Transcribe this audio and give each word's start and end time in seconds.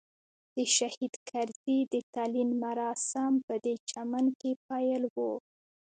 د 0.55 0.57
شهید 0.75 1.13
کرزي 1.29 1.79
د 1.93 1.95
تلین 2.13 2.49
مراسم 2.63 3.31
پدې 3.47 3.73
چمن 3.89 4.25
کې 4.39 4.51
پیل 4.67 5.03
وو. 5.15 5.33